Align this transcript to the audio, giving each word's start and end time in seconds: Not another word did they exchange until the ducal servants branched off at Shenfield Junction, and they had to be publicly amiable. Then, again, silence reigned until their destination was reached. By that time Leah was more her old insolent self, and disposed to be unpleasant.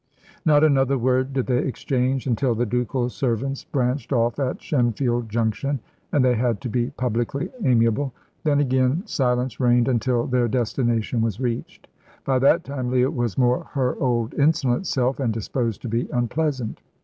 Not 0.47 0.63
another 0.63 0.97
word 0.97 1.31
did 1.31 1.45
they 1.45 1.59
exchange 1.59 2.25
until 2.25 2.55
the 2.55 2.65
ducal 2.65 3.07
servants 3.07 3.65
branched 3.65 4.11
off 4.11 4.39
at 4.39 4.57
Shenfield 4.57 5.29
Junction, 5.29 5.79
and 6.11 6.25
they 6.25 6.33
had 6.33 6.59
to 6.61 6.69
be 6.69 6.89
publicly 6.97 7.49
amiable. 7.63 8.11
Then, 8.43 8.59
again, 8.59 9.03
silence 9.05 9.59
reigned 9.59 9.87
until 9.87 10.25
their 10.25 10.47
destination 10.47 11.21
was 11.21 11.39
reached. 11.39 11.87
By 12.25 12.39
that 12.39 12.63
time 12.63 12.89
Leah 12.89 13.11
was 13.11 13.37
more 13.37 13.65
her 13.73 13.95
old 13.99 14.33
insolent 14.33 14.87
self, 14.87 15.19
and 15.19 15.31
disposed 15.31 15.83
to 15.83 15.87
be 15.87 16.07
unpleasant. 16.11 16.81